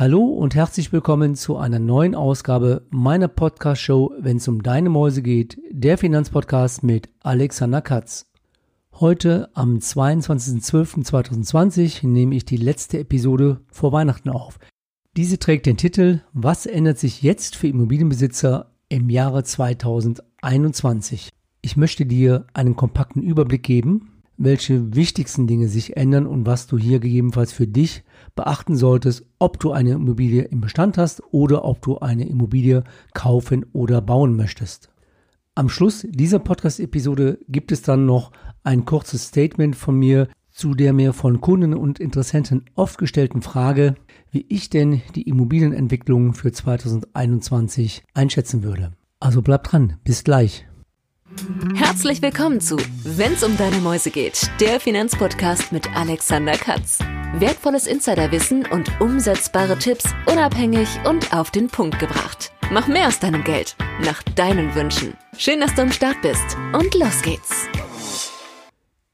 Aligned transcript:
Hallo 0.00 0.26
und 0.26 0.54
herzlich 0.54 0.92
willkommen 0.92 1.34
zu 1.34 1.56
einer 1.56 1.80
neuen 1.80 2.14
Ausgabe 2.14 2.86
meiner 2.90 3.26
Podcast-Show, 3.26 4.12
wenn 4.20 4.36
es 4.36 4.46
um 4.46 4.62
deine 4.62 4.90
Mäuse 4.90 5.22
geht, 5.22 5.58
der 5.72 5.98
Finanzpodcast 5.98 6.84
mit 6.84 7.08
Alexander 7.18 7.82
Katz. 7.82 8.30
Heute 8.92 9.50
am 9.54 9.78
22.12.2020 9.78 12.06
nehme 12.06 12.36
ich 12.36 12.44
die 12.44 12.58
letzte 12.58 13.00
Episode 13.00 13.60
vor 13.72 13.90
Weihnachten 13.90 14.30
auf. 14.30 14.60
Diese 15.16 15.40
trägt 15.40 15.66
den 15.66 15.76
Titel 15.76 16.20
Was 16.32 16.66
ändert 16.66 17.00
sich 17.00 17.22
jetzt 17.22 17.56
für 17.56 17.66
Immobilienbesitzer 17.66 18.70
im 18.88 19.10
Jahre 19.10 19.42
2021? 19.42 21.30
Ich 21.60 21.76
möchte 21.76 22.06
dir 22.06 22.46
einen 22.54 22.76
kompakten 22.76 23.20
Überblick 23.20 23.64
geben, 23.64 24.12
welche 24.36 24.94
wichtigsten 24.94 25.48
Dinge 25.48 25.66
sich 25.66 25.96
ändern 25.96 26.28
und 26.28 26.46
was 26.46 26.68
du 26.68 26.78
hier 26.78 27.00
gegebenenfalls 27.00 27.52
für 27.52 27.66
dich 27.66 28.04
beachten 28.38 28.76
solltest, 28.76 29.26
ob 29.40 29.58
du 29.58 29.72
eine 29.72 29.92
Immobilie 29.92 30.42
im 30.42 30.60
Bestand 30.60 30.96
hast 30.96 31.22
oder 31.32 31.64
ob 31.64 31.82
du 31.82 31.98
eine 31.98 32.28
Immobilie 32.28 32.84
kaufen 33.12 33.66
oder 33.72 34.00
bauen 34.00 34.36
möchtest. 34.36 34.90
Am 35.56 35.68
Schluss 35.68 36.06
dieser 36.08 36.38
Podcast-Episode 36.38 37.40
gibt 37.48 37.72
es 37.72 37.82
dann 37.82 38.06
noch 38.06 38.30
ein 38.62 38.84
kurzes 38.84 39.24
Statement 39.24 39.74
von 39.74 39.96
mir 39.96 40.28
zu 40.52 40.74
der 40.74 40.92
mir 40.92 41.12
von 41.12 41.40
Kunden 41.40 41.74
und 41.74 41.98
Interessenten 41.98 42.64
oft 42.76 42.98
gestellten 42.98 43.42
Frage, 43.42 43.96
wie 44.30 44.46
ich 44.48 44.70
denn 44.70 45.02
die 45.16 45.22
Immobilienentwicklung 45.22 46.32
für 46.32 46.52
2021 46.52 48.04
einschätzen 48.14 48.62
würde. 48.62 48.92
Also 49.18 49.42
bleib 49.42 49.64
dran, 49.64 49.96
bis 50.04 50.22
gleich. 50.22 50.64
Herzlich 51.74 52.22
willkommen 52.22 52.60
zu 52.60 52.76
Wenn's 53.04 53.42
um 53.42 53.56
deine 53.56 53.78
Mäuse 53.78 54.10
geht, 54.10 54.50
der 54.60 54.80
Finanzpodcast 54.80 55.72
mit 55.72 55.94
Alexander 55.96 56.52
Katz. 56.52 57.00
Wertvolles 57.34 57.86
Insiderwissen 57.86 58.64
und 58.72 59.00
umsetzbare 59.00 59.78
Tipps 59.78 60.04
unabhängig 60.26 60.88
und 61.04 61.32
auf 61.32 61.50
den 61.50 61.68
Punkt 61.68 61.98
gebracht. 61.98 62.52
Mach 62.72 62.88
mehr 62.88 63.06
aus 63.06 63.20
deinem 63.20 63.44
Geld, 63.44 63.76
nach 64.02 64.22
deinen 64.22 64.74
Wünschen. 64.74 65.12
Schön, 65.36 65.60
dass 65.60 65.74
du 65.74 65.82
am 65.82 65.92
Start 65.92 66.16
bist 66.22 66.56
und 66.72 66.94
los 66.94 67.22
geht's. 67.22 67.68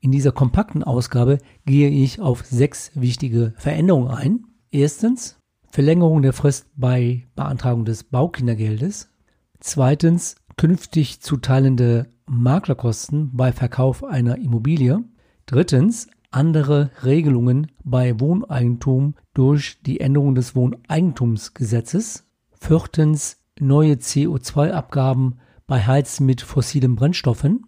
In 0.00 0.12
dieser 0.12 0.30
kompakten 0.30 0.84
Ausgabe 0.84 1.38
gehe 1.66 1.90
ich 1.90 2.20
auf 2.20 2.44
sechs 2.46 2.92
wichtige 2.94 3.52
Veränderungen 3.56 4.10
ein. 4.10 4.44
Erstens 4.70 5.36
Verlängerung 5.66 6.22
der 6.22 6.32
Frist 6.32 6.68
bei 6.76 7.26
Beantragung 7.34 7.84
des 7.84 8.04
Baukindergeldes. 8.04 9.10
Zweitens 9.58 10.36
künftig 10.56 11.20
zuteilende 11.20 12.06
Maklerkosten 12.26 13.30
bei 13.34 13.50
Verkauf 13.50 14.04
einer 14.04 14.38
Immobilie. 14.38 15.02
Drittens 15.46 16.06
andere 16.34 16.90
Regelungen 17.04 17.70
bei 17.84 18.18
Wohneigentum 18.18 19.14
durch 19.34 19.80
die 19.86 20.00
Änderung 20.00 20.34
des 20.34 20.56
Wohneigentumsgesetzes. 20.56 22.24
Viertens 22.58 23.38
neue 23.60 23.94
CO2-Abgaben 23.94 25.38
bei 25.66 25.86
Heizen 25.86 26.26
mit 26.26 26.42
fossilen 26.42 26.96
Brennstoffen. 26.96 27.66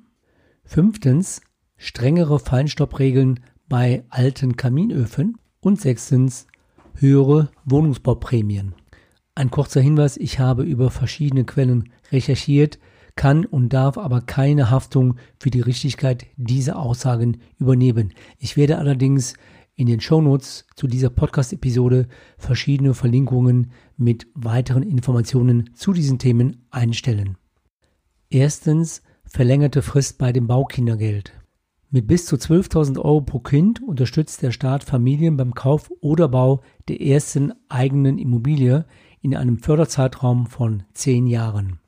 Fünftens 0.65 1.43
strengere 1.77 2.39
Feinstaupregeln 2.39 3.41
bei 3.69 4.05
alten 4.09 4.57
Kaminöfen. 4.57 5.39
Und 5.61 5.81
sechstens 5.81 6.47
höhere 6.95 7.51
Wohnungsbauprämien. 7.65 8.75
Ein 9.35 9.51
kurzer 9.51 9.81
Hinweis, 9.81 10.17
ich 10.17 10.39
habe 10.39 10.63
über 10.63 10.91
verschiedene 10.91 11.45
Quellen 11.45 11.91
recherchiert, 12.13 12.79
kann 13.17 13.45
und 13.45 13.71
darf 13.73 13.99
aber 13.99 14.21
keine 14.21 14.71
Haftung 14.71 15.17
für 15.39 15.51
die 15.51 15.61
Richtigkeit 15.61 16.27
dieser 16.37 16.79
Aussagen 16.79 17.39
übernehmen. 17.59 18.13
Ich 18.39 18.57
werde 18.57 18.79
allerdings 18.79 19.35
in 19.75 19.87
den 19.87 20.01
Shownotes 20.01 20.67
zu 20.75 20.87
dieser 20.87 21.11
Podcast-Episode 21.11 22.09
verschiedene 22.39 22.95
Verlinkungen 22.95 23.73
mit 23.97 24.27
weiteren 24.35 24.83
Informationen 24.83 25.71
zu 25.75 25.93
diesen 25.93 26.19
Themen 26.19 26.67
einstellen. 26.71 27.37
Erstens 28.31 29.03
verlängerte 29.25 29.83
Frist 29.83 30.19
bei 30.19 30.33
dem 30.33 30.47
Baukindergeld. 30.47 31.33
Mit 31.91 32.07
bis 32.07 32.27
zu 32.27 32.37
12.000 32.37 32.99
Euro 32.99 33.21
pro 33.21 33.39
Kind 33.39 33.83
unterstützt 33.83 34.43
der 34.43 34.51
Staat 34.51 34.83
Familien 34.83 35.37
beim 35.37 35.55
Kauf 35.55 35.91
oder 36.01 36.29
Bau 36.29 36.63
der 36.89 37.01
ersten 37.01 37.53
eigenen 37.69 38.19
Immobilie 38.19 38.87
in 39.21 39.37
einem 39.37 39.59
Förderzeitraum 39.59 40.47
von 40.47 40.83
zehn 40.95 41.27
Jahren. 41.27 41.79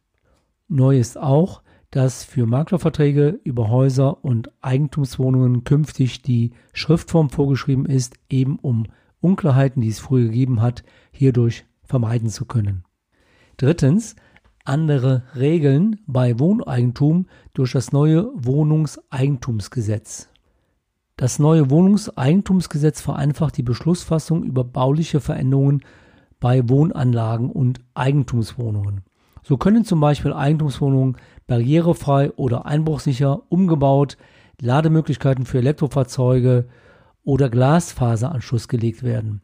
Neu 0.69 0.97
ist 0.97 1.17
auch, 1.17 1.61
dass 1.91 2.24
für 2.24 2.45
Maklerverträge 2.45 3.39
über 3.44 3.69
Häuser 3.69 4.24
und 4.24 4.51
Eigentumswohnungen 4.62 5.65
künftig 5.65 6.21
die 6.21 6.51
Schriftform 6.74 7.30
vorgeschrieben 7.30 7.86
ist, 7.86 8.15
eben 8.30 8.57
um 8.59 8.86
Unklarheiten, 9.21 9.81
die 9.81 9.89
es 9.89 10.00
früher 10.00 10.25
gegeben 10.25 10.62
hat, 10.62 10.83
hierdurch 11.12 11.65
vermeiden 11.83 12.30
zu 12.30 12.45
können. 12.45 12.86
Drittens, 13.57 14.15
andere 14.63 15.24
Regeln 15.36 16.00
bei 16.07 16.39
Wohneigentum 16.39 17.27
durch 17.53 17.74
das 17.74 17.92
neue 17.92 18.30
Wohnungseigentumsgesetz. 18.33 20.30
Das 21.17 21.39
neue 21.39 21.69
Wohnungseigentumsgesetz 21.69 23.00
vereinfacht 23.00 23.56
die 23.57 23.63
Beschlussfassung 23.63 24.44
über 24.44 24.63
bauliche 24.65 25.21
Veränderungen 25.21 25.81
bei 26.41 26.67
Wohnanlagen 26.67 27.50
und 27.50 27.79
Eigentumswohnungen. 27.94 29.01
So 29.41 29.57
können 29.57 29.85
zum 29.85 30.01
Beispiel 30.01 30.33
Eigentumswohnungen 30.33 31.17
barrierefrei 31.47 32.31
oder 32.31 32.65
einbruchsicher 32.65 33.44
umgebaut, 33.50 34.17
Lademöglichkeiten 34.59 35.45
für 35.45 35.59
Elektrofahrzeuge 35.59 36.67
oder 37.23 37.50
Glasfaseranschluss 37.50 38.68
gelegt 38.68 39.03
werden. 39.03 39.41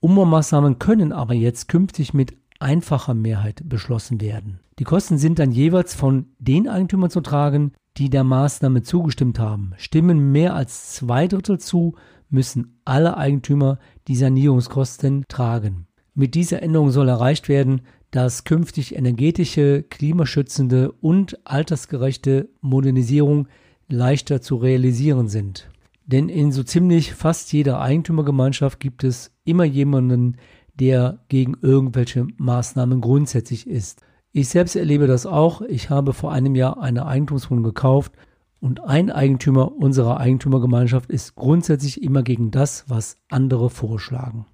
Umbaumaßnahmen 0.00 0.78
können 0.78 1.12
aber 1.12 1.34
jetzt 1.34 1.68
künftig 1.68 2.14
mit 2.14 2.36
einfacher 2.58 3.14
Mehrheit 3.14 3.62
beschlossen 3.64 4.20
werden. 4.20 4.60
Die 4.78 4.84
Kosten 4.84 5.18
sind 5.18 5.38
dann 5.38 5.52
jeweils 5.52 5.94
von 5.94 6.26
den 6.38 6.68
Eigentümern 6.68 7.10
zu 7.10 7.20
tragen, 7.20 7.72
die 7.98 8.10
der 8.10 8.24
Maßnahme 8.24 8.82
zugestimmt 8.82 9.38
haben. 9.38 9.72
Stimmen 9.76 10.32
mehr 10.32 10.54
als 10.54 10.92
zwei 10.92 11.26
Drittel 11.26 11.58
zu, 11.58 11.94
müssen 12.28 12.78
alle 12.84 13.16
Eigentümer 13.16 13.78
die 14.08 14.16
Sanierungskosten 14.16 15.24
tragen. 15.28 15.86
Mit 16.14 16.34
dieser 16.34 16.62
Änderung 16.62 16.90
soll 16.90 17.08
erreicht 17.08 17.48
werden, 17.48 17.82
dass 18.10 18.44
künftig 18.44 18.96
energetische, 18.96 19.82
klimaschützende 19.82 20.92
und 20.92 21.38
altersgerechte 21.46 22.48
Modernisierung 22.60 23.48
leichter 23.88 24.40
zu 24.40 24.56
realisieren 24.56 25.28
sind. 25.28 25.68
Denn 26.06 26.28
in 26.28 26.52
so 26.52 26.62
ziemlich 26.62 27.14
fast 27.14 27.52
jeder 27.52 27.80
Eigentümergemeinschaft 27.80 28.80
gibt 28.80 29.04
es 29.04 29.32
immer 29.44 29.64
jemanden, 29.64 30.36
der 30.74 31.18
gegen 31.28 31.56
irgendwelche 31.60 32.26
Maßnahmen 32.36 33.00
grundsätzlich 33.00 33.66
ist. 33.66 34.02
Ich 34.36 34.50
selbst 34.50 34.76
erlebe 34.76 35.06
das 35.06 35.24
auch. 35.24 35.62
Ich 35.62 35.88
habe 35.88 36.12
vor 36.12 36.30
einem 36.30 36.54
Jahr 36.56 36.82
eine 36.82 37.06
Eigentumswohnung 37.06 37.64
gekauft 37.64 38.12
und 38.60 38.84
ein 38.84 39.10
Eigentümer 39.10 39.74
unserer 39.74 40.20
Eigentümergemeinschaft 40.20 41.08
ist 41.08 41.36
grundsätzlich 41.36 42.02
immer 42.02 42.22
gegen 42.22 42.50
das, 42.50 42.84
was 42.86 43.16
andere 43.30 43.70
vorschlagen. 43.70 44.44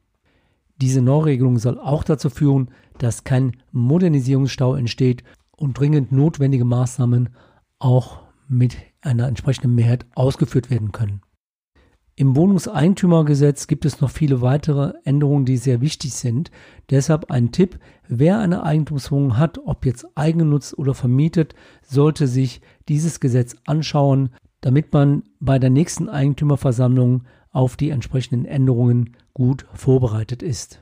Diese 0.77 1.03
Neuregelung 1.03 1.59
soll 1.59 1.81
auch 1.81 2.05
dazu 2.05 2.31
führen, 2.31 2.71
dass 2.99 3.25
kein 3.25 3.57
Modernisierungsstau 3.73 4.77
entsteht 4.77 5.25
und 5.57 5.77
dringend 5.77 6.13
notwendige 6.13 6.65
Maßnahmen 6.65 7.31
auch 7.81 8.21
mit 8.47 8.77
einer 9.01 9.27
entsprechenden 9.27 9.75
Mehrheit 9.75 10.07
ausgeführt 10.15 10.71
werden 10.71 10.93
können. 10.93 11.23
Im 12.23 12.37
Wohnungseigentümergesetz 12.37 13.67
gibt 13.67 13.85
es 13.85 14.01
noch 14.01 14.11
viele 14.11 14.43
weitere 14.43 14.93
Änderungen, 15.03 15.45
die 15.45 15.57
sehr 15.57 15.81
wichtig 15.81 16.15
sind. 16.15 16.53
Deshalb 16.89 17.33
ein 17.33 17.51
Tipp, 17.51 17.81
wer 18.07 18.39
eine 18.39 18.63
Eigentumswohnung 18.63 19.39
hat, 19.39 19.59
ob 19.65 19.85
jetzt 19.85 20.07
eigengenutzt 20.15 20.79
oder 20.79 20.95
vermietet, 20.95 21.57
sollte 21.83 22.29
sich 22.29 22.61
dieses 22.89 23.19
Gesetz 23.19 23.57
anschauen, 23.65 24.29
damit 24.61 24.93
man 24.93 25.25
bei 25.41 25.59
der 25.59 25.71
nächsten 25.71 26.09
Eigentümerversammlung 26.09 27.25
auf 27.51 27.77
die 27.77 27.91
entsprechenden 27.91 28.45
Änderungen 28.45 29.17
gut 29.35 29.67
vorbereitet 29.75 30.45
ist. 30.45 30.81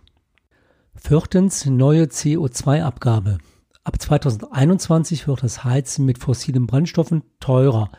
Viertens, 0.94 1.64
neue 1.64 2.04
CO2-Abgabe. 2.04 3.38
Ab 3.82 3.98
2021 3.98 5.26
wird 5.26 5.42
das 5.42 5.64
Heizen 5.64 6.04
mit 6.04 6.19
fossilen 6.19 6.66
Brennstoffen 6.66 7.22
teurer. 7.40 7.90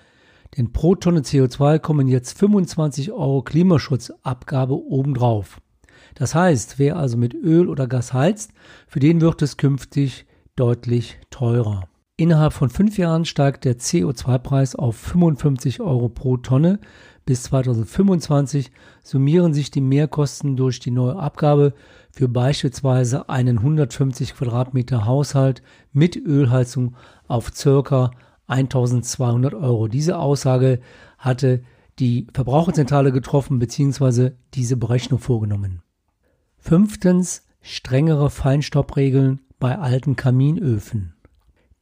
Denn 0.57 0.73
pro 0.73 0.95
Tonne 0.95 1.21
CO2 1.21 1.79
kommen 1.79 2.07
jetzt 2.07 2.37
25 2.37 3.11
Euro 3.11 3.41
Klimaschutzabgabe 3.41 4.75
obendrauf. 4.75 5.61
Das 6.15 6.35
heißt, 6.35 6.77
wer 6.77 6.97
also 6.97 7.17
mit 7.17 7.33
Öl 7.33 7.69
oder 7.69 7.87
Gas 7.87 8.13
heizt, 8.13 8.51
für 8.87 8.99
den 8.99 9.21
wird 9.21 9.41
es 9.41 9.57
künftig 9.57 10.25
deutlich 10.55 11.19
teurer. 11.29 11.83
Innerhalb 12.17 12.53
von 12.53 12.69
fünf 12.69 12.97
Jahren 12.97 13.25
steigt 13.25 13.65
der 13.65 13.79
CO2-Preis 13.79 14.75
auf 14.75 14.95
55 14.95 15.81
Euro 15.81 16.09
pro 16.09 16.37
Tonne. 16.37 16.79
Bis 17.25 17.43
2025 17.43 18.71
summieren 19.01 19.53
sich 19.53 19.71
die 19.71 19.81
Mehrkosten 19.81 20.55
durch 20.55 20.79
die 20.79 20.91
neue 20.91 21.15
Abgabe 21.15 21.73
für 22.11 22.27
beispielsweise 22.27 23.29
einen 23.29 23.59
150 23.59 24.35
Quadratmeter 24.35 25.05
Haushalt 25.05 25.63
mit 25.93 26.15
Ölheizung 26.15 26.95
auf 27.27 27.51
circa 27.55 28.11
1200 28.51 29.53
Euro. 29.53 29.87
Diese 29.87 30.19
Aussage 30.19 30.79
hatte 31.17 31.63
die 31.99 32.27
Verbraucherzentrale 32.33 33.11
getroffen 33.11 33.59
bzw. 33.59 34.31
diese 34.53 34.77
Berechnung 34.77 35.19
vorgenommen. 35.19 35.81
Fünftens 36.57 37.43
strengere 37.61 38.29
Feinstaubregeln 38.29 39.41
bei 39.59 39.77
alten 39.77 40.15
Kaminöfen. 40.15 41.13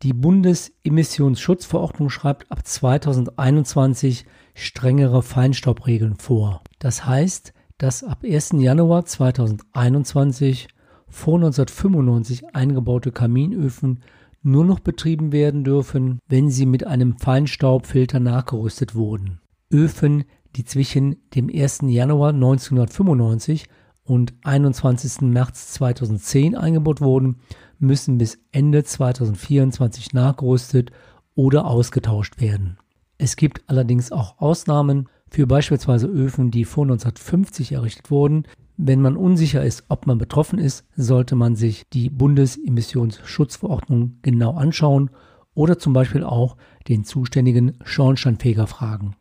Die 0.04 0.14
Bundesemissionsschutzverordnung 0.14 2.10
schreibt 2.10 2.50
ab 2.52 2.66
2021 2.66 4.26
strengere 4.54 5.22
Feinstaubregeln 5.22 6.16
vor. 6.16 6.62
Das 6.80 7.06
heißt, 7.06 7.54
dass 7.78 8.04
ab 8.04 8.20
1. 8.24 8.52
Januar 8.60 9.06
2021 9.06 10.70
vor 11.08 11.36
1995 11.36 12.56
eingebaute 12.56 13.12
Kaminöfen 13.12 14.02
nur 14.42 14.66
noch 14.66 14.80
betrieben 14.80 15.32
werden 15.32 15.64
dürfen, 15.64 16.20
wenn 16.28 16.50
sie 16.50 16.66
mit 16.66 16.86
einem 16.86 17.18
Feinstaubfilter 17.18 18.20
nachgerüstet 18.20 18.96
wurden. 18.96 19.40
Öfen, 19.72 20.24
die 20.56 20.66
zwischen 20.66 21.18
dem 21.36 21.50
1. 21.54 21.82
Januar 21.84 22.30
1995 22.30 23.66
und 24.04 24.34
21. 24.44 25.22
März 25.22 25.74
2010 25.74 26.56
eingebaut 26.56 27.02
wurden, 27.02 27.38
müssen 27.78 28.18
bis 28.18 28.40
Ende 28.52 28.84
2024 28.84 30.14
nachgerüstet 30.14 30.92
oder 31.36 31.66
ausgetauscht 31.66 32.42
werden. 32.42 32.78
Es 33.18 33.36
gibt 33.36 33.62
allerdings 33.68 34.12
auch 34.12 34.40
Ausnahmen 34.40 35.08
für 35.30 35.46
beispielsweise 35.46 36.08
Öfen, 36.08 36.52
die 36.52 36.66
vor 36.66 36.86
1950 36.86 37.74
errichtet 37.74 38.10
wurden, 38.10 38.46
wenn 38.82 39.02
man 39.02 39.18
unsicher 39.18 39.62
ist, 39.62 39.84
ob 39.90 40.08
man 40.08 40.18
betroffen 40.18 40.58
ist, 40.58 40.86
sollte 40.96 41.36
man 41.36 41.58
sich 41.58 41.90
die 41.90 42.10
Bundesemissionsschutzverordnung 42.10 44.20
genau 44.22 44.54
anschauen 44.54 45.10
oder 45.54 45.78
zum 45.78 45.92
Beispiel 45.92 46.24
auch 46.24 46.56
den 46.88 47.04
zuständigen 47.04 47.74
Schornsteinfeger 47.84 48.68
fragen. 48.68 49.18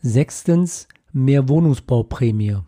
Sechstens, 0.00 0.86
mehr 1.12 1.48
Wohnungsbauprämie. 1.48 2.58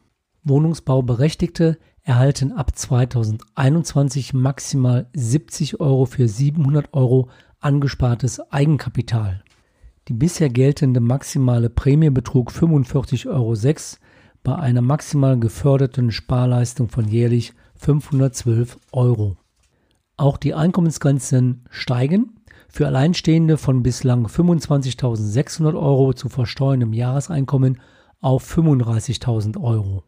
Wohnungsbauberechtigte 0.42 1.78
erhalten 2.02 2.50
ab 2.50 2.76
2021 2.76 4.34
maximal 4.34 5.06
70 5.14 5.78
Euro 5.78 6.06
für 6.06 6.26
700 6.26 6.92
Euro 6.92 7.28
angespartes 7.60 8.40
Eigenkapital. 8.50 9.44
Die 10.08 10.14
bisher 10.14 10.48
geltende 10.48 10.98
maximale 10.98 11.70
Prämie 11.70 12.10
betrug 12.10 12.50
45,06 12.50 13.28
Euro 13.28 13.54
bei 14.42 14.56
einer 14.56 14.82
maximal 14.82 15.38
geförderten 15.38 16.10
Sparleistung 16.10 16.88
von 16.88 17.06
jährlich 17.08 17.52
512 17.76 18.76
Euro. 18.92 19.36
Auch 20.16 20.36
die 20.36 20.54
Einkommensgrenzen 20.54 21.64
steigen. 21.70 22.40
Für 22.68 22.86
Alleinstehende 22.86 23.58
von 23.58 23.82
bislang 23.82 24.26
25.600 24.26 25.74
Euro 25.74 26.14
zu 26.14 26.28
versteuerndem 26.28 26.92
Jahreseinkommen 26.92 27.80
auf 28.20 28.50
35.000 28.56 29.60
Euro. 29.60 30.04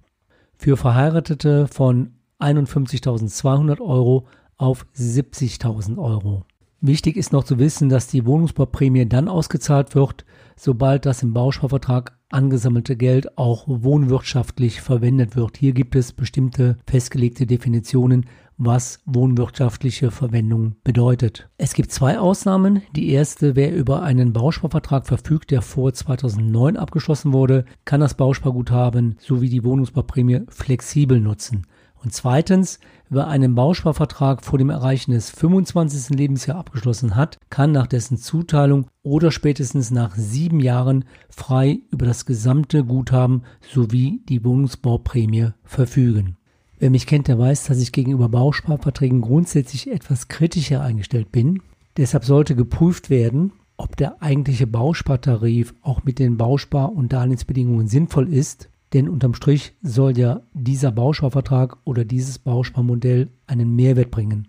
Für 0.55 0.77
Verheiratete 0.77 1.67
von 1.69 2.15
51.200 2.41 3.81
Euro 3.81 4.27
auf 4.57 4.87
70.000 4.97 5.99
Euro. 5.99 6.45
Wichtig 6.81 7.17
ist 7.17 7.33
noch 7.33 7.45
zu 7.45 7.59
wissen, 7.59 7.89
dass 7.89 8.07
die 8.07 8.27
Wohnungsbauprämie 8.27 9.07
dann 9.07 9.29
ausgezahlt 9.29 9.95
wird, 9.95 10.25
sobald 10.57 11.07
das 11.07 11.23
im 11.23 11.33
Bausparvertrag 11.33 12.17
angesammelte 12.31 12.97
Geld 12.97 13.39
auch 13.39 13.65
wohnwirtschaftlich 13.67 14.81
verwendet 14.81 15.37
wird. 15.37 15.57
Hier 15.57 15.73
gibt 15.73 15.95
es 15.95 16.13
bestimmte 16.13 16.77
festgelegte 16.87 17.47
Definitionen, 17.47 18.27
was 18.57 19.01
wohnwirtschaftliche 19.05 20.11
Verwendung 20.11 20.77
bedeutet. 20.85 21.49
Es 21.59 21.75
gibt 21.75 21.91
zwei 21.91 22.19
Ausnahmen. 22.19 22.83
Die 22.95 23.11
erste, 23.11 23.57
wer 23.57 23.75
über 23.75 24.03
einen 24.03 24.33
Bausparvertrag 24.33 25.07
verfügt, 25.07 25.51
der 25.51 25.63
vor 25.63 25.93
2009 25.93 26.77
abgeschlossen 26.77 27.33
wurde, 27.33 27.65
kann 27.85 28.01
das 28.01 28.15
Bausparguthaben 28.15 29.17
sowie 29.19 29.49
die 29.49 29.65
Wohnungsbauprämie 29.65 30.43
flexibel 30.49 31.21
nutzen. 31.21 31.67
Und 32.05 32.13
zweitens, 32.13 32.81
wer 33.09 33.29
einen 33.29 33.55
Bausparvertrag 33.55 34.45
vor 34.45 34.59
dem 34.59 34.69
Erreichen 34.69 35.13
des 35.13 35.31
25. 35.31 36.15
Lebensjahr 36.17 36.59
abgeschlossen 36.59 37.17
hat, 37.17 37.39
kann 37.49 37.73
nach 37.73 37.87
dessen 37.87 38.19
Zuteilung 38.19 38.87
oder 39.03 39.31
spätestens 39.31 39.91
nach 39.91 40.15
sieben 40.15 40.61
Jahren 40.61 41.07
frei 41.31 41.79
über 41.91 42.05
das 42.05 42.27
gesamte 42.27 42.85
Guthaben 42.85 43.45
sowie 43.73 44.21
die 44.29 44.45
Wohnungsbauprämie 44.45 45.53
verfügen. 45.65 46.37
Wer 46.79 46.91
mich 46.91 47.07
kennt, 47.07 47.29
der 47.29 47.39
weiß, 47.39 47.65
dass 47.65 47.81
ich 47.81 47.93
gegenüber 47.93 48.29
Bausparverträgen 48.29 49.23
grundsätzlich 49.23 49.91
etwas 49.91 50.29
kritischer 50.29 50.83
eingestellt 50.83 51.33
bin. 51.33 51.63
Deshalb 51.97 52.27
sollte 52.27 52.55
geprüft 52.55 53.09
werden, 53.09 53.53
ob 53.79 53.97
der 53.97 54.23
eigentliche 54.23 54.67
Bauspartarif 54.67 55.75
auch 55.81 56.05
mit 56.05 56.19
den 56.19 56.37
Bauspar- 56.37 56.93
und 56.93 57.15
Darlehensbedingungen 57.15 57.89
sinnvoll 57.89 58.31
ist 58.31 58.69
denn 58.95 59.09
unterm 59.09 59.35
Strich 59.35 59.75
soll 59.83 60.17
ja 60.17 60.43
dieser 60.55 60.93
Bausparvertrag 60.93 61.77
oder 61.85 62.05
dieses 62.05 62.39
Bausparmodell 62.39 63.29
einen 63.47 63.75
Mehrwert 63.75 64.11
bringen. 64.11 64.49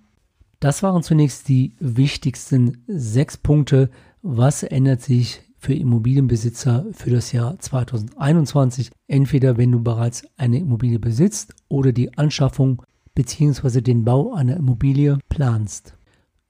Das 0.59 0.83
waren 0.83 1.03
zunächst 1.03 1.49
die 1.49 1.73
wichtigsten 1.79 2.83
sechs 2.87 3.37
Punkte. 3.37 3.89
Was 4.21 4.63
ändert 4.63 5.01
sich 5.01 5.41
für 5.57 5.73
Immobilienbesitzer 5.73 6.85
für 6.91 7.09
das 7.09 7.31
Jahr 7.31 7.59
2021? 7.59 8.91
Entweder 9.07 9.57
wenn 9.57 9.71
du 9.71 9.83
bereits 9.83 10.25
eine 10.37 10.59
Immobilie 10.59 10.99
besitzt 10.99 11.53
oder 11.67 11.91
die 11.91 12.17
Anschaffung 12.17 12.83
bzw. 13.15 13.81
den 13.81 14.05
Bau 14.05 14.33
einer 14.33 14.57
Immobilie 14.57 15.17
planst. 15.27 15.97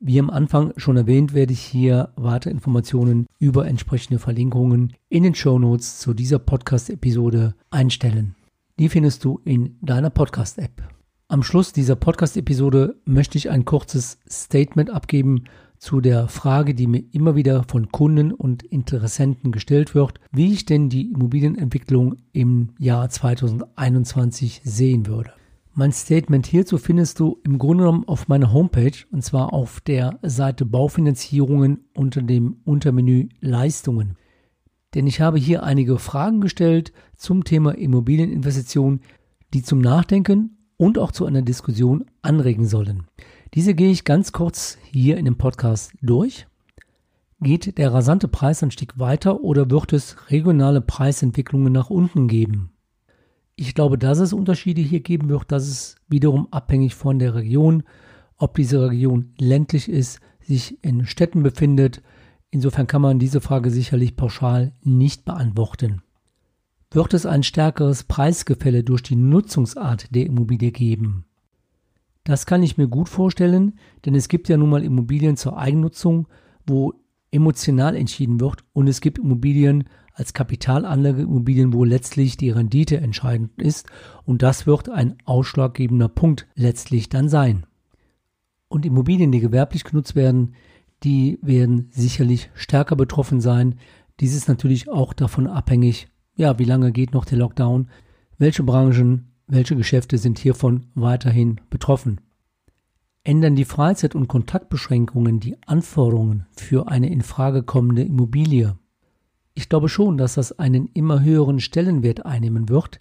Wie 0.07 0.19
am 0.19 0.29
Anfang 0.29 0.71
schon 0.77 0.97
erwähnt, 0.97 1.33
werde 1.33 1.53
ich 1.53 1.62
hier 1.62 2.09
weitere 2.15 2.51
Informationen 2.51 3.25
über 3.39 3.65
entsprechende 3.65 4.19
Verlinkungen 4.19 4.93
in 5.09 5.24
den 5.24 5.33
Show 5.33 5.57
Notes 5.57 5.97
zu 5.97 6.13
dieser 6.13 6.38
Podcast-Episode 6.38 7.55
einstellen. 7.71 8.35
Die 8.77 8.88
findest 8.88 9.24
du 9.24 9.41
in 9.45 9.77
deiner 9.81 10.12
Podcast-App. 10.12 10.83
Am 11.27 11.41
Schluss 11.41 11.74
dieser 11.74 11.95
Podcast-Episode 11.95 12.97
möchte 13.05 13.39
ich 13.39 13.50
ein 13.50 13.65
kurzes 13.65 14.19
Statement 14.29 14.91
abgeben 14.91 15.45
zu 15.79 16.01
der 16.01 16.27
Frage, 16.27 16.75
die 16.75 16.85
mir 16.85 17.03
immer 17.12 17.35
wieder 17.35 17.63
von 17.67 17.91
Kunden 17.91 18.31
und 18.31 18.62
Interessenten 18.62 19.51
gestellt 19.51 19.95
wird, 19.95 20.19
wie 20.31 20.53
ich 20.53 20.65
denn 20.65 20.88
die 20.89 21.09
Immobilienentwicklung 21.13 22.17
im 22.31 22.75
Jahr 22.77 23.09
2021 23.09 24.62
sehen 24.63 25.07
würde. 25.07 25.31
Mein 25.77 25.91
Statement 25.91 26.48
hierzu 26.48 26.77
findest 26.77 27.20
du 27.20 27.41
im 27.44 27.58
Grunde 27.58 27.84
genommen 27.84 28.08
auf 28.08 28.29
meiner 28.29 28.53
Homepage 28.53 28.96
und 29.12 29.25
zwar 29.25 29.51
auf 29.51 29.82
der 29.82 30.17
Seite 30.22 30.63
Baufinanzierungen 30.65 31.84
unter 31.94 32.22
dem 32.22 32.62
Untermenü 32.63 33.27
Leistungen. 33.41 34.15
Denn 34.94 35.05
ich 35.05 35.20
habe 35.20 35.38
hier 35.38 35.63
einige 35.63 36.00
Fragen 36.00 36.39
gestellt 36.39 36.94
zum 37.17 37.44
Thema 37.44 37.77
Immobilieninvestition, 37.77 39.01
die 39.53 39.63
zum 39.63 39.79
Nachdenken 39.79 40.58
und 40.77 40.98
auch 40.98 41.12
zu 41.12 41.25
einer 41.25 41.41
Diskussion 41.41 42.05
anregen 42.22 42.67
sollen. 42.67 43.08
Diese 43.53 43.75
gehe 43.75 43.91
ich 43.91 44.05
ganz 44.05 44.32
kurz 44.32 44.77
hier 44.94 45.17
in 45.17 45.25
dem 45.25 45.38
Podcast 45.38 45.91
durch. 46.01 46.48
Geht 47.41 47.77
der 47.77 47.94
rasante 47.94 48.29
Preisanstieg 48.29 48.98
weiter 48.98 49.41
oder 49.41 49.70
wird 49.70 49.91
es 49.91 50.15
regionale 50.32 50.79
Preisentwicklungen 50.79 51.74
nach 51.74 51.89
unten 51.89 52.29
geben? 52.29 52.70
Ich 53.55 53.74
glaube, 53.74 53.97
dass 53.97 54.19
es 54.19 54.33
Unterschiede 54.33 54.81
hier 54.81 55.00
geben 55.00 55.29
wird, 55.29 55.51
dass 55.51 55.67
es 55.67 55.95
wiederum 56.07 56.47
abhängig 56.51 56.95
von 56.95 57.19
der 57.19 57.35
Region, 57.35 57.83
ob 58.38 58.55
diese 58.55 58.89
Region 58.89 59.33
ländlich 59.38 59.89
ist, 59.89 60.19
sich 60.41 60.83
in 60.83 61.05
Städten 61.05 61.41
befindet. 61.41 62.01
Insofern 62.51 62.88
kann 62.88 63.01
man 63.01 63.19
diese 63.19 63.41
Frage 63.41 63.71
sicherlich 63.71 64.15
pauschal 64.15 64.74
nicht 64.83 65.24
beantworten. 65.25 66.01
Wird 66.91 67.13
es 67.13 67.25
ein 67.25 67.43
stärkeres 67.43 68.03
Preisgefälle 68.03 68.83
durch 68.83 69.03
die 69.03 69.15
Nutzungsart 69.15 70.13
der 70.13 70.25
Immobilie 70.25 70.71
geben? 70.71 71.25
Das 72.24 72.45
kann 72.45 72.63
ich 72.63 72.77
mir 72.77 72.88
gut 72.88 73.07
vorstellen, 73.07 73.77
denn 74.05 74.15
es 74.15 74.27
gibt 74.27 74.50
ja 74.50 74.57
nun 74.57 74.69
mal 74.69 74.83
Immobilien 74.83 75.38
zur 75.38 75.57
Eigennutzung, 75.57 76.27
wo 76.65 76.93
emotional 77.31 77.95
entschieden 77.95 78.39
wird 78.39 78.63
und 78.74 78.88
es 78.88 79.01
gibt 79.01 79.19
Immobilien 79.19 79.85
als 80.15 80.34
Kapitalanlageimmobilien, 80.34 81.74
wo 81.74 81.84
letztlich 81.84 82.38
die 82.38 82.50
Rendite 82.50 82.98
entscheidend 82.98 83.62
ist 83.62 83.88
und 84.24 84.41
das 84.41 84.65
wird 84.65 84.89
ein 84.89 85.17
ausschlaggebender 85.25 86.07
Punkt 86.07 86.48
letztlich 86.55 87.10
dann 87.10 87.29
sein. 87.29 87.65
Und 88.67 88.86
Immobilien, 88.86 89.31
die 89.31 89.39
gewerblich 89.39 89.84
genutzt 89.84 90.15
werden, 90.15 90.55
die 91.03 91.38
werden 91.41 91.89
sicherlich 91.91 92.50
stärker 92.55 92.95
betroffen 92.95 93.41
sein. 93.41 93.75
Dies 94.19 94.34
ist 94.34 94.48
natürlich 94.48 94.89
auch 94.89 95.13
davon 95.13 95.48
abhängig, 95.48 96.07
ja, 96.36 96.57
wie 96.57 96.65
lange 96.65 96.91
geht 96.91 97.13
noch 97.13 97.25
der 97.25 97.38
Lockdown, 97.38 97.89
welche 98.38 98.63
Branchen 98.63 99.31
welche 99.48 99.75
Geschäfte 99.75 100.17
sind 100.17 100.39
hiervon 100.39 100.88
weiterhin 100.95 101.62
betroffen? 101.69 102.22
Ändern 103.24 103.55
die 103.55 103.65
Freizeit- 103.65 104.15
und 104.15 104.27
Kontaktbeschränkungen 104.27 105.39
die 105.39 105.57
Anforderungen 105.67 106.45
für 106.51 106.88
eine 106.88 107.12
in 107.12 107.22
Frage 107.22 107.63
kommende 107.63 108.03
Immobilie? 108.03 108.77
Ich 109.55 109.69
glaube 109.69 109.89
schon, 109.89 110.17
dass 110.17 110.35
das 110.35 110.59
einen 110.59 110.89
immer 110.93 111.24
höheren 111.24 111.59
Stellenwert 111.59 112.25
einnehmen 112.25 112.69
wird, 112.69 113.00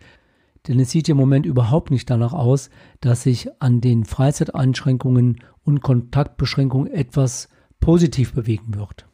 denn 0.66 0.80
es 0.80 0.90
sieht 0.90 1.08
im 1.08 1.16
Moment 1.16 1.44
überhaupt 1.44 1.90
nicht 1.90 2.08
danach 2.08 2.32
aus, 2.32 2.70
dass 3.00 3.24
sich 3.24 3.48
an 3.60 3.80
den 3.80 4.04
Freizeiteinschränkungen 4.04 5.40
und 5.64 5.82
Kontaktbeschränkungen 5.82 6.90
etwas 6.90 7.48
positiv 7.80 8.32
bewegen 8.32 8.74
wird. 8.74 9.06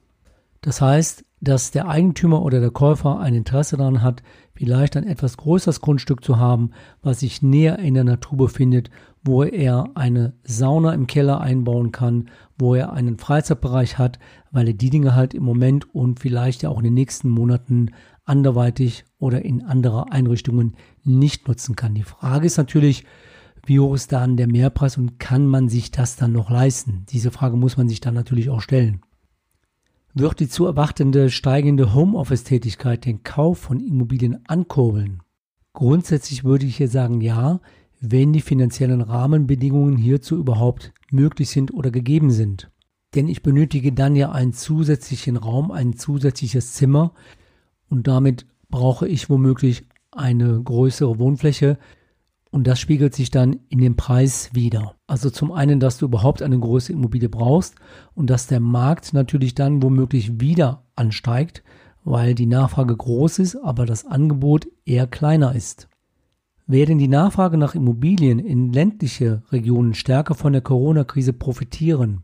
Das 0.60 0.80
heißt, 0.80 1.24
dass 1.40 1.70
der 1.70 1.88
Eigentümer 1.88 2.42
oder 2.42 2.60
der 2.60 2.70
Käufer 2.70 3.18
ein 3.18 3.34
Interesse 3.34 3.76
daran 3.76 4.02
hat, 4.02 4.22
vielleicht 4.54 4.96
ein 4.96 5.06
etwas 5.06 5.38
größeres 5.38 5.80
Grundstück 5.80 6.22
zu 6.22 6.38
haben, 6.38 6.70
was 7.02 7.20
sich 7.20 7.40
näher 7.40 7.78
in 7.78 7.94
der 7.94 8.04
Natur 8.04 8.36
befindet, 8.36 8.90
wo 9.24 9.42
er 9.42 9.90
eine 9.94 10.34
Sauna 10.44 10.92
im 10.92 11.06
Keller 11.06 11.40
einbauen 11.40 11.92
kann, 11.92 12.28
wo 12.58 12.74
er 12.74 12.92
einen 12.92 13.18
Freizeitbereich 13.18 13.98
hat, 13.98 14.18
weil 14.50 14.68
er 14.68 14.74
die 14.74 14.90
Dinge 14.90 15.14
halt 15.14 15.32
im 15.32 15.42
Moment 15.42 15.94
und 15.94 16.20
vielleicht 16.20 16.62
ja 16.62 16.68
auch 16.68 16.78
in 16.78 16.84
den 16.84 16.94
nächsten 16.94 17.30
Monaten 17.30 17.90
anderweitig 18.24 19.04
oder 19.18 19.44
in 19.44 19.62
anderer 19.62 20.12
Einrichtungen 20.12 20.76
nicht 21.04 21.48
nutzen 21.48 21.74
kann. 21.74 21.94
Die 21.94 22.02
Frage 22.02 22.46
ist 22.46 22.58
natürlich, 22.58 23.04
wie 23.66 23.80
hoch 23.80 23.94
ist 23.94 24.12
dann 24.12 24.36
der 24.36 24.46
Mehrpreis 24.46 24.96
und 24.96 25.18
kann 25.18 25.46
man 25.46 25.68
sich 25.68 25.90
das 25.90 26.16
dann 26.16 26.32
noch 26.32 26.50
leisten? 26.50 27.04
Diese 27.10 27.30
Frage 27.30 27.56
muss 27.56 27.76
man 27.76 27.88
sich 27.88 28.00
dann 28.00 28.14
natürlich 28.14 28.50
auch 28.50 28.60
stellen. 28.60 29.00
Wird 30.12 30.40
die 30.40 30.48
zu 30.48 30.66
erwartende 30.66 31.30
steigende 31.30 31.94
Homeoffice-Tätigkeit 31.94 33.04
den 33.04 33.22
Kauf 33.22 33.58
von 33.58 33.78
Immobilien 33.78 34.40
ankurbeln? 34.48 35.22
Grundsätzlich 35.72 36.42
würde 36.42 36.66
ich 36.66 36.78
hier 36.78 36.88
sagen 36.88 37.20
ja, 37.20 37.60
wenn 38.00 38.32
die 38.32 38.40
finanziellen 38.40 39.02
Rahmenbedingungen 39.02 39.96
hierzu 39.96 40.36
überhaupt 40.36 40.92
möglich 41.12 41.50
sind 41.50 41.72
oder 41.72 41.92
gegeben 41.92 42.32
sind. 42.32 42.72
Denn 43.14 43.28
ich 43.28 43.42
benötige 43.42 43.92
dann 43.92 44.16
ja 44.16 44.32
einen 44.32 44.52
zusätzlichen 44.52 45.36
Raum, 45.36 45.70
ein 45.70 45.96
zusätzliches 45.96 46.74
Zimmer 46.74 47.12
und 47.88 48.08
damit 48.08 48.46
brauche 48.68 49.06
ich 49.06 49.30
womöglich 49.30 49.86
eine 50.10 50.60
größere 50.60 51.20
Wohnfläche, 51.20 51.78
und 52.50 52.66
das 52.66 52.80
spiegelt 52.80 53.14
sich 53.14 53.30
dann 53.30 53.60
in 53.68 53.78
dem 53.78 53.96
Preis 53.96 54.50
wieder. 54.52 54.96
Also 55.06 55.30
zum 55.30 55.52
einen, 55.52 55.80
dass 55.80 55.98
du 55.98 56.06
überhaupt 56.06 56.42
eine 56.42 56.58
große 56.58 56.92
Immobilie 56.92 57.28
brauchst 57.28 57.76
und 58.14 58.28
dass 58.28 58.48
der 58.48 58.60
Markt 58.60 59.12
natürlich 59.12 59.54
dann 59.54 59.82
womöglich 59.82 60.40
wieder 60.40 60.84
ansteigt, 60.96 61.62
weil 62.04 62.34
die 62.34 62.46
Nachfrage 62.46 62.96
groß 62.96 63.38
ist, 63.38 63.56
aber 63.56 63.86
das 63.86 64.04
Angebot 64.04 64.66
eher 64.84 65.06
kleiner 65.06 65.54
ist. 65.54 65.88
Werden 66.66 66.98
die 66.98 67.08
Nachfrage 67.08 67.56
nach 67.56 67.74
Immobilien 67.74 68.38
in 68.38 68.72
ländliche 68.72 69.42
Regionen 69.50 69.94
stärker 69.94 70.34
von 70.34 70.52
der 70.52 70.62
Corona-Krise 70.62 71.32
profitieren? 71.32 72.22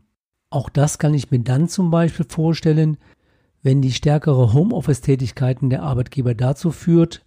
Auch 0.49 0.69
das 0.69 0.99
kann 0.99 1.13
ich 1.13 1.31
mir 1.31 1.39
dann 1.39 1.67
zum 1.67 1.91
Beispiel 1.91 2.25
vorstellen, 2.27 2.97
wenn 3.61 3.81
die 3.81 3.91
stärkere 3.91 4.53
Homeoffice-Tätigkeiten 4.53 5.69
der 5.69 5.83
Arbeitgeber 5.83 6.33
dazu 6.33 6.71
führt, 6.71 7.25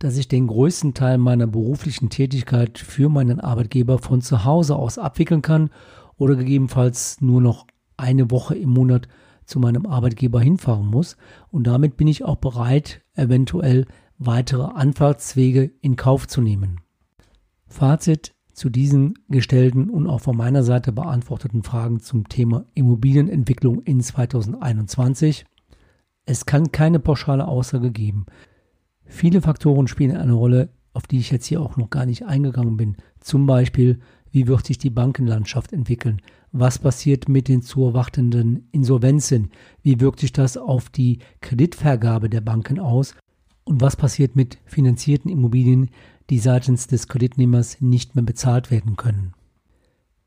dass 0.00 0.16
ich 0.16 0.28
den 0.28 0.46
größten 0.46 0.94
Teil 0.94 1.18
meiner 1.18 1.46
beruflichen 1.46 2.08
Tätigkeit 2.08 2.78
für 2.78 3.08
meinen 3.08 3.38
Arbeitgeber 3.38 3.98
von 3.98 4.22
zu 4.22 4.44
Hause 4.44 4.74
aus 4.74 4.98
abwickeln 4.98 5.42
kann 5.42 5.70
oder 6.16 6.36
gegebenenfalls 6.36 7.20
nur 7.20 7.40
noch 7.40 7.66
eine 7.96 8.30
Woche 8.30 8.56
im 8.56 8.70
Monat 8.70 9.08
zu 9.44 9.60
meinem 9.60 9.84
Arbeitgeber 9.84 10.40
hinfahren 10.40 10.86
muss. 10.86 11.16
Und 11.50 11.66
damit 11.66 11.98
bin 11.98 12.08
ich 12.08 12.24
auch 12.24 12.36
bereit, 12.36 13.02
eventuell 13.14 13.86
weitere 14.18 14.62
Anfahrtswege 14.62 15.70
in 15.82 15.96
Kauf 15.96 16.26
zu 16.26 16.40
nehmen. 16.40 16.80
Fazit 17.66 18.34
zu 18.54 18.70
diesen 18.70 19.18
gestellten 19.28 19.90
und 19.90 20.06
auch 20.06 20.20
von 20.20 20.36
meiner 20.36 20.62
Seite 20.62 20.92
beantworteten 20.92 21.62
Fragen 21.62 22.00
zum 22.00 22.28
Thema 22.28 22.64
Immobilienentwicklung 22.72 23.82
in 23.82 24.00
2021. 24.00 25.44
Es 26.24 26.46
kann 26.46 26.72
keine 26.72 27.00
pauschale 27.00 27.46
Aussage 27.46 27.90
geben. 27.90 28.24
Viele 29.10 29.42
Faktoren 29.42 29.88
spielen 29.88 30.16
eine 30.16 30.32
Rolle, 30.34 30.70
auf 30.92 31.08
die 31.08 31.18
ich 31.18 31.32
jetzt 31.32 31.46
hier 31.46 31.60
auch 31.60 31.76
noch 31.76 31.90
gar 31.90 32.06
nicht 32.06 32.24
eingegangen 32.24 32.76
bin. 32.76 32.96
Zum 33.18 33.44
Beispiel, 33.44 33.98
wie 34.30 34.46
wird 34.46 34.64
sich 34.64 34.78
die 34.78 34.88
Bankenlandschaft 34.88 35.72
entwickeln? 35.72 36.22
Was 36.52 36.78
passiert 36.78 37.28
mit 37.28 37.48
den 37.48 37.60
zu 37.60 37.84
erwartenden 37.84 38.68
Insolvenzen? 38.70 39.50
Wie 39.82 40.00
wirkt 40.00 40.20
sich 40.20 40.32
das 40.32 40.56
auf 40.56 40.90
die 40.90 41.18
Kreditvergabe 41.40 42.30
der 42.30 42.40
Banken 42.40 42.78
aus? 42.78 43.16
Und 43.64 43.80
was 43.80 43.96
passiert 43.96 44.36
mit 44.36 44.58
finanzierten 44.64 45.30
Immobilien, 45.30 45.90
die 46.30 46.38
seitens 46.38 46.86
des 46.86 47.08
Kreditnehmers 47.08 47.80
nicht 47.80 48.14
mehr 48.14 48.24
bezahlt 48.24 48.70
werden 48.70 48.96
können? 48.96 49.34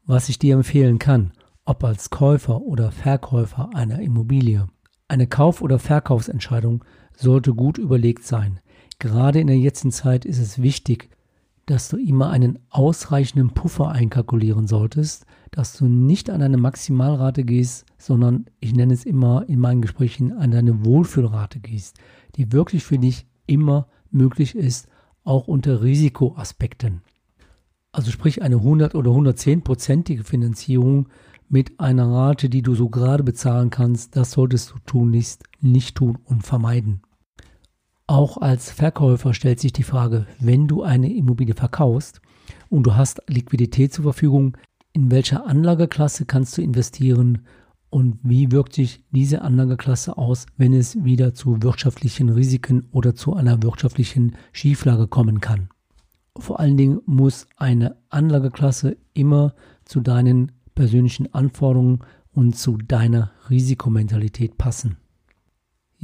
Was 0.05 0.27
ich 0.27 0.39
dir 0.39 0.55
empfehlen 0.55 0.99
kann, 0.99 1.31
ob 1.63 1.85
als 1.85 2.09
Käufer 2.09 2.61
oder 2.61 2.91
Verkäufer 2.91 3.69
einer 3.73 4.01
Immobilie. 4.01 4.67
Eine 5.07 5.27
Kauf- 5.27 5.61
oder 5.61 5.79
Verkaufsentscheidung 5.79 6.83
sollte 7.15 7.53
gut 7.53 7.77
überlegt 7.77 8.25
sein. 8.25 8.59
Gerade 9.03 9.41
in 9.41 9.47
der 9.47 9.57
jetzigen 9.57 9.91
Zeit 9.91 10.23
ist 10.23 10.39
es 10.39 10.61
wichtig, 10.61 11.09
dass 11.65 11.89
du 11.89 11.97
immer 11.97 12.29
einen 12.29 12.59
ausreichenden 12.69 13.49
Puffer 13.49 13.89
einkalkulieren 13.89 14.65
solltest, 14.65 15.25
dass 15.51 15.75
du 15.75 15.87
nicht 15.89 16.29
an 16.29 16.41
eine 16.41 16.55
Maximalrate 16.55 17.43
gehst, 17.43 17.85
sondern 17.97 18.45
ich 18.61 18.73
nenne 18.73 18.93
es 18.93 19.03
immer 19.03 19.43
in 19.49 19.59
meinen 19.59 19.81
Gesprächen 19.81 20.31
an 20.31 20.51
deine 20.51 20.85
Wohlfühlrate 20.85 21.59
gehst, 21.59 21.97
die 22.37 22.53
wirklich 22.53 22.85
für 22.85 22.97
dich 22.97 23.27
immer 23.45 23.87
möglich 24.09 24.55
ist, 24.55 24.87
auch 25.25 25.49
unter 25.49 25.83
Risikoaspekten. 25.83 27.01
Also 27.91 28.09
sprich 28.09 28.41
eine 28.41 28.55
100 28.55 28.95
oder 28.95 29.11
110-prozentige 29.11 30.23
Finanzierung 30.23 31.09
mit 31.49 31.77
einer 31.77 32.09
Rate, 32.09 32.47
die 32.47 32.61
du 32.61 32.73
so 32.73 32.87
gerade 32.87 33.23
bezahlen 33.23 33.69
kannst, 33.69 34.15
das 34.15 34.31
solltest 34.31 34.71
du 34.71 34.75
tunlichst 34.85 35.43
nicht 35.59 35.95
tun 35.95 36.19
und 36.23 36.43
vermeiden. 36.43 37.01
Auch 38.07 38.37
als 38.37 38.69
Verkäufer 38.69 39.33
stellt 39.33 39.59
sich 39.59 39.71
die 39.71 39.83
Frage, 39.83 40.27
wenn 40.39 40.67
du 40.67 40.83
eine 40.83 41.13
Immobilie 41.13 41.55
verkaufst 41.55 42.21
und 42.69 42.83
du 42.83 42.95
hast 42.95 43.21
Liquidität 43.27 43.93
zur 43.93 44.03
Verfügung, 44.03 44.57
in 44.91 45.09
welcher 45.09 45.47
Anlageklasse 45.47 46.25
kannst 46.25 46.57
du 46.57 46.61
investieren 46.61 47.45
und 47.89 48.19
wie 48.23 48.51
wirkt 48.51 48.73
sich 48.73 49.05
diese 49.11 49.41
Anlageklasse 49.41 50.17
aus, 50.17 50.47
wenn 50.57 50.73
es 50.73 51.03
wieder 51.03 51.33
zu 51.33 51.61
wirtschaftlichen 51.63 52.29
Risiken 52.29 52.89
oder 52.91 53.15
zu 53.15 53.35
einer 53.35 53.63
wirtschaftlichen 53.63 54.35
Schieflage 54.51 55.07
kommen 55.07 55.39
kann. 55.39 55.69
Vor 56.37 56.59
allen 56.59 56.75
Dingen 56.75 56.99
muss 57.05 57.47
eine 57.57 57.95
Anlageklasse 58.09 58.97
immer 59.13 59.53
zu 59.85 60.01
deinen 60.01 60.51
persönlichen 60.75 61.33
Anforderungen 61.33 61.99
und 62.33 62.57
zu 62.57 62.77
deiner 62.77 63.31
Risikomentalität 63.49 64.57
passen. 64.57 64.97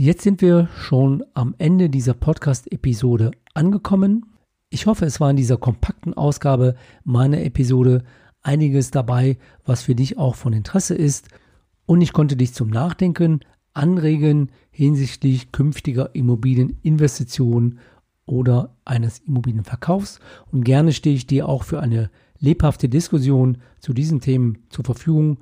Jetzt 0.02 0.22
sind 0.22 0.42
wir 0.42 0.70
schon 0.78 1.26
am 1.34 1.56
Ende 1.58 1.90
dieser 1.90 2.14
Podcast-Episode 2.14 3.32
angekommen. 3.54 4.28
Ich 4.70 4.86
hoffe, 4.86 5.04
es 5.04 5.20
war 5.20 5.30
in 5.30 5.36
dieser 5.36 5.58
kompakten 5.58 6.14
Ausgabe 6.14 6.76
meiner 7.04 7.42
Episode 7.42 8.06
einiges 8.42 8.92
dabei, 8.92 9.38
was 9.66 9.82
für 9.82 9.96
dich 9.96 10.18
auch 10.18 10.36
von 10.36 10.54
Interesse 10.54 10.96
ist. 10.96 11.28
Und 11.86 12.00
ich 12.00 12.14
konnte 12.14 12.38
dich 12.38 12.54
zum 12.54 12.70
Nachdenken 12.70 13.42
anregen 13.74 14.52
hinsichtlich 14.72 15.52
künftiger 15.52 16.16
Immobilieninvestitionen 16.16 17.80
oder 18.26 18.78
eines 18.86 19.20
Immobilienverkaufs. 19.20 20.22
Und 20.50 20.64
gerne 20.64 20.94
stehe 20.94 21.18
ich 21.18 21.28
dir 21.28 21.50
auch 21.50 21.64
für 21.64 21.82
eine 21.82 22.10
lebhafte 22.38 22.88
Diskussion 22.88 23.58
zu 23.82 23.92
diesen 23.92 24.22
Themen 24.22 24.60
zur 24.70 24.86
Verfügung. 24.86 25.40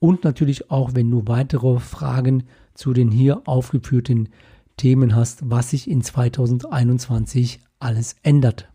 Und 0.00 0.24
natürlich 0.24 0.68
auch, 0.68 0.96
wenn 0.96 1.12
du 1.12 1.28
weitere 1.28 1.78
Fragen 1.78 2.42
zu 2.74 2.92
den 2.92 3.10
hier 3.10 3.42
aufgeführten 3.46 4.28
Themen 4.76 5.14
hast, 5.14 5.50
was 5.50 5.70
sich 5.70 5.90
in 5.90 6.02
2021 6.02 7.60
alles 7.78 8.16
ändert. 8.22 8.68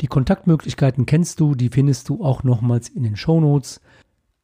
Die 0.00 0.06
Kontaktmöglichkeiten 0.06 1.06
kennst 1.06 1.40
du, 1.40 1.54
die 1.54 1.70
findest 1.70 2.08
du 2.08 2.24
auch 2.24 2.44
nochmals 2.44 2.88
in 2.88 3.02
den 3.02 3.16
Show 3.16 3.40
Notes. 3.40 3.80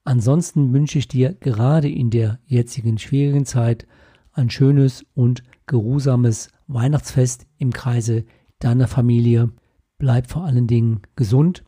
Ansonsten 0.04 0.72
wünsche 0.72 0.98
ich 0.98 1.08
dir 1.08 1.34
gerade 1.34 1.88
in 1.88 2.10
der 2.10 2.40
jetzigen 2.46 2.98
schwierigen 2.98 3.46
Zeit 3.46 3.86
ein 4.32 4.50
schönes 4.50 5.06
und 5.14 5.42
geruhsames 5.66 6.48
Weihnachtsfest 6.66 7.46
im 7.58 7.72
Kreise 7.72 8.24
deiner 8.58 8.88
Familie. 8.88 9.50
Bleib 9.98 10.28
vor 10.28 10.44
allen 10.44 10.66
Dingen 10.66 11.02
gesund 11.14 11.64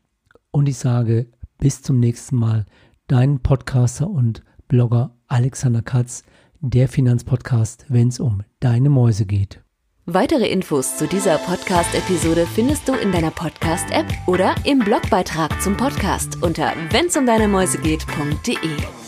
und 0.50 0.68
ich 0.68 0.78
sage 0.78 1.28
bis 1.58 1.82
zum 1.82 2.00
nächsten 2.00 2.36
Mal, 2.36 2.66
dein 3.06 3.40
Podcaster 3.40 4.10
und 4.10 4.42
Blogger 4.68 5.14
Alexander 5.28 5.82
Katz, 5.82 6.24
der 6.70 6.88
Finanzpodcast, 6.88 7.86
wenn 7.88 8.08
es 8.08 8.20
um 8.20 8.42
deine 8.60 8.90
Mäuse 8.90 9.26
geht. 9.26 9.60
Weitere 10.06 10.48
Infos 10.48 10.96
zu 10.96 11.08
dieser 11.08 11.38
Podcast-Episode 11.38 12.46
findest 12.46 12.88
du 12.88 12.94
in 12.94 13.10
deiner 13.10 13.32
Podcast-App 13.32 14.06
oder 14.26 14.54
im 14.64 14.78
Blogbeitrag 14.78 15.60
zum 15.60 15.76
Podcast 15.76 16.40
unter 16.42 16.72
wennsumdeinemäusegeht.de. 16.92 19.05